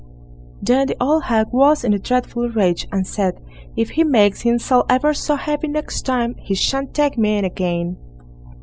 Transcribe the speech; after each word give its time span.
Then 0.63 0.87
the 0.87 0.95
old 0.99 1.25
hag 1.25 1.49
was 1.51 1.83
in 1.83 1.93
a 1.93 1.99
dreadful 1.99 2.49
rage, 2.49 2.87
and 2.91 3.05
said, 3.05 3.35
"If 3.75 3.91
he 3.91 4.03
makes 4.03 4.41
himself 4.41 4.87
ever 4.89 5.13
so 5.13 5.35
heavy 5.35 5.67
next 5.67 6.07
time, 6.07 6.33
he 6.39 6.55
shan't 6.55 6.95
take 6.95 7.19
me 7.19 7.37
in 7.37 7.45
again." 7.45 7.97